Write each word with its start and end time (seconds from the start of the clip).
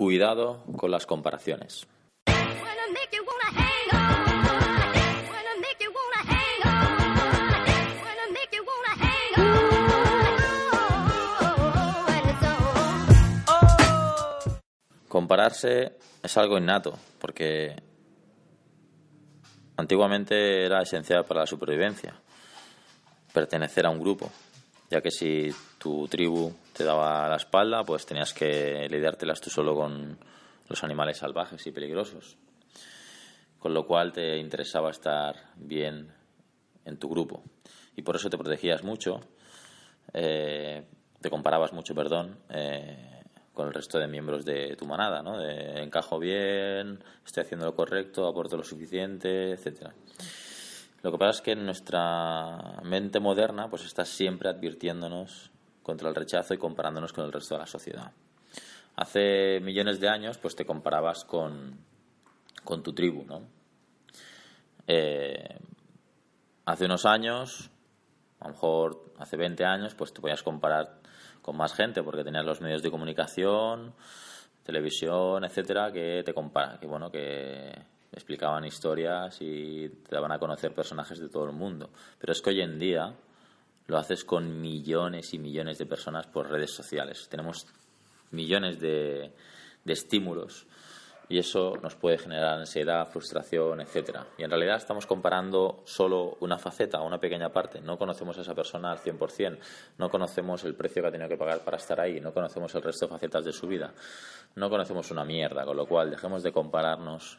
Cuidado 0.00 0.64
con 0.78 0.90
las 0.90 1.04
comparaciones. 1.04 1.86
Compararse 15.06 15.98
es 16.22 16.36
algo 16.38 16.56
innato, 16.56 16.98
porque 17.18 17.76
antiguamente 19.76 20.64
era 20.64 20.80
esencial 20.80 21.26
para 21.26 21.40
la 21.40 21.46
supervivencia, 21.46 22.14
pertenecer 23.34 23.84
a 23.84 23.90
un 23.90 24.00
grupo, 24.00 24.30
ya 24.90 25.02
que 25.02 25.10
si 25.10 25.54
tu 25.76 26.08
tribu 26.08 26.54
te 26.80 26.86
daba 26.86 27.28
la 27.28 27.36
espalda, 27.36 27.84
pues 27.84 28.06
tenías 28.06 28.32
que 28.32 28.88
lidiártelas 28.88 29.38
tú 29.42 29.50
solo 29.50 29.74
con 29.74 30.18
los 30.66 30.82
animales 30.82 31.18
salvajes 31.18 31.66
y 31.66 31.72
peligrosos, 31.72 32.38
con 33.58 33.74
lo 33.74 33.86
cual 33.86 34.14
te 34.14 34.38
interesaba 34.38 34.88
estar 34.88 35.36
bien 35.56 36.10
en 36.86 36.96
tu 36.96 37.10
grupo. 37.10 37.42
Y 37.96 38.00
por 38.00 38.16
eso 38.16 38.30
te 38.30 38.38
protegías 38.38 38.82
mucho, 38.82 39.20
eh, 40.14 40.86
te 41.20 41.28
comparabas 41.28 41.74
mucho, 41.74 41.94
perdón, 41.94 42.38
eh, 42.48 43.24
con 43.52 43.66
el 43.66 43.74
resto 43.74 43.98
de 43.98 44.08
miembros 44.08 44.46
de 44.46 44.74
tu 44.76 44.86
manada, 44.86 45.22
¿no? 45.22 45.38
De 45.38 45.82
encajo 45.82 46.18
bien, 46.18 47.04
estoy 47.26 47.42
haciendo 47.42 47.66
lo 47.66 47.74
correcto, 47.74 48.26
aporto 48.26 48.56
lo 48.56 48.64
suficiente, 48.64 49.50
etcétera. 49.50 49.92
Lo 51.02 51.12
que 51.12 51.18
pasa 51.18 51.40
es 51.40 51.40
que 51.42 51.54
nuestra 51.56 52.80
mente 52.84 53.20
moderna 53.20 53.68
pues 53.68 53.84
está 53.84 54.06
siempre 54.06 54.48
advirtiéndonos 54.48 55.50
contra 55.82 56.08
el 56.08 56.14
rechazo 56.14 56.54
y 56.54 56.58
comparándonos 56.58 57.12
con 57.12 57.24
el 57.24 57.32
resto 57.32 57.54
de 57.54 57.60
la 57.60 57.66
sociedad. 57.66 58.12
Hace 58.96 59.60
millones 59.60 60.00
de 60.00 60.08
años 60.08 60.38
pues 60.38 60.54
te 60.54 60.64
comparabas 60.64 61.24
con, 61.24 61.78
con 62.64 62.82
tu 62.82 62.92
tribu, 62.92 63.24
¿no? 63.24 63.42
Eh, 64.86 65.58
hace 66.64 66.84
unos 66.84 67.06
años, 67.06 67.70
a 68.40 68.48
lo 68.48 68.54
mejor 68.54 69.12
hace 69.18 69.36
20 69.36 69.64
años, 69.64 69.94
pues 69.94 70.12
te 70.12 70.20
podías 70.20 70.42
comparar 70.42 71.00
con 71.42 71.56
más 71.56 71.74
gente, 71.74 72.02
porque 72.02 72.24
tenías 72.24 72.44
los 72.44 72.60
medios 72.60 72.82
de 72.82 72.90
comunicación, 72.90 73.94
televisión, 74.64 75.44
etcétera, 75.44 75.92
que 75.92 76.22
te 76.24 76.34
compara, 76.34 76.78
que 76.78 76.86
bueno, 76.86 77.10
que 77.10 77.72
explicaban 78.12 78.64
historias 78.64 79.38
y 79.40 79.88
te 79.88 80.14
daban 80.14 80.32
a 80.32 80.38
conocer 80.38 80.74
personajes 80.74 81.18
de 81.18 81.28
todo 81.28 81.44
el 81.44 81.52
mundo. 81.52 81.90
Pero 82.18 82.32
es 82.32 82.42
que 82.42 82.50
hoy 82.50 82.60
en 82.60 82.78
día 82.78 83.14
lo 83.90 83.98
haces 83.98 84.24
con 84.24 84.60
millones 84.60 85.34
y 85.34 85.38
millones 85.38 85.78
de 85.78 85.86
personas 85.86 86.28
por 86.28 86.48
redes 86.48 86.72
sociales. 86.72 87.28
Tenemos 87.28 87.66
millones 88.30 88.80
de, 88.80 89.32
de 89.84 89.92
estímulos 89.92 90.66
y 91.28 91.38
eso 91.38 91.74
nos 91.82 91.96
puede 91.96 92.18
generar 92.18 92.58
ansiedad, 92.58 93.08
frustración, 93.08 93.80
etcétera. 93.80 94.26
Y 94.38 94.44
en 94.44 94.50
realidad 94.50 94.76
estamos 94.76 95.06
comparando 95.06 95.82
solo 95.84 96.36
una 96.40 96.56
faceta, 96.56 97.00
una 97.00 97.18
pequeña 97.18 97.48
parte. 97.50 97.80
No 97.80 97.98
conocemos 97.98 98.38
a 98.38 98.42
esa 98.42 98.54
persona 98.54 98.92
al 98.92 98.98
100%, 98.98 99.58
no 99.98 100.08
conocemos 100.08 100.64
el 100.64 100.76
precio 100.76 101.02
que 101.02 101.08
ha 101.08 101.12
tenido 101.12 101.28
que 101.28 101.36
pagar 101.36 101.60
para 101.64 101.76
estar 101.76 102.00
ahí, 102.00 102.20
no 102.20 102.32
conocemos 102.32 102.72
el 102.76 102.82
resto 102.82 103.06
de 103.06 103.10
facetas 103.10 103.44
de 103.44 103.52
su 103.52 103.66
vida, 103.66 103.92
no 104.54 104.70
conocemos 104.70 105.10
una 105.10 105.24
mierda, 105.24 105.64
con 105.64 105.76
lo 105.76 105.86
cual 105.86 106.10
dejemos 106.10 106.44
de 106.44 106.52
compararnos. 106.52 107.38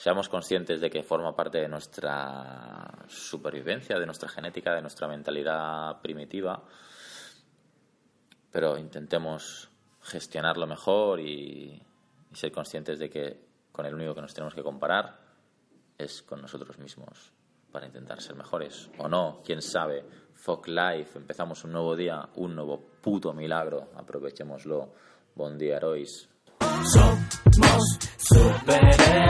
Seamos 0.00 0.30
conscientes 0.30 0.80
de 0.80 0.88
que 0.88 1.02
forma 1.02 1.36
parte 1.36 1.58
de 1.58 1.68
nuestra 1.68 3.04
supervivencia, 3.06 3.98
de 3.98 4.06
nuestra 4.06 4.30
genética, 4.30 4.74
de 4.74 4.80
nuestra 4.80 5.06
mentalidad 5.06 6.00
primitiva, 6.00 6.62
pero 8.50 8.78
intentemos 8.78 9.68
gestionarlo 10.00 10.66
mejor 10.66 11.20
y 11.20 11.82
y 12.30 12.36
ser 12.36 12.52
conscientes 12.52 12.98
de 12.98 13.10
que 13.10 13.40
con 13.72 13.86
el 13.86 13.94
único 13.94 14.14
que 14.14 14.22
nos 14.22 14.34
tenemos 14.34 14.54
que 14.54 14.62
comparar 14.62 15.18
es 15.98 16.22
con 16.22 16.40
nosotros 16.40 16.78
mismos 16.78 17.32
para 17.72 17.86
intentar 17.86 18.20
ser 18.20 18.36
mejores 18.36 18.90
o 18.98 19.08
no, 19.08 19.42
quién 19.44 19.62
sabe. 19.62 20.04
Fuck 20.34 20.68
life, 20.68 21.18
empezamos 21.18 21.64
un 21.64 21.72
nuevo 21.72 21.94
día, 21.94 22.28
un 22.36 22.54
nuevo 22.54 22.80
puto 23.00 23.32
milagro, 23.32 23.90
aprovechémoslo. 23.94 24.92
Buen 25.34 25.58
día, 25.58 25.76
herois. 25.76 26.28
Somos 26.92 27.98
superhéroes, 28.16 29.29